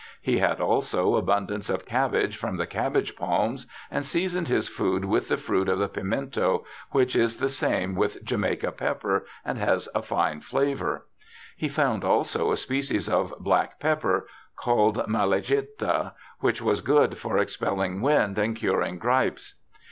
[0.19, 5.27] He had also abundance of cabbage from the cabbage palms, and seasoned his food with
[5.27, 10.01] the fruit of the pimento, which is the same with Jamaica pepper, and has a
[10.01, 11.05] fine flavour.
[11.55, 18.01] He found also a species of black pepper called tnalageta, which was good for expelling
[18.01, 19.61] wind and curing gripes.